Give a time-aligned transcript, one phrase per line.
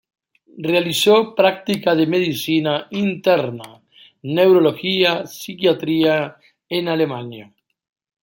[0.57, 3.83] Realizó prácticas de medicina interna,
[4.23, 7.53] neurología y psiquiatría en Alemania.